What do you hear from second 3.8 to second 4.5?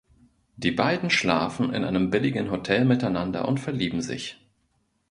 sich.